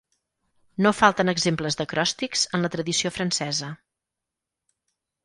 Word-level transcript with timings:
No 0.85 0.91
falten 0.99 1.31
exemples 1.33 1.77
d'acròstics 1.81 2.45
en 2.59 2.65
la 2.67 2.71
tradició 2.77 3.13
francesa. 3.19 3.71